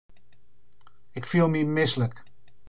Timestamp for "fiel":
1.29-1.47